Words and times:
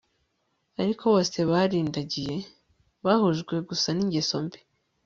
ariko 0.81 1.03
bose 1.13 1.37
bararindagiye, 1.49 2.35
bahujwe 3.05 3.55
gusa 3.69 3.89
n'ingeso 3.95 4.37
mbi 4.45 4.59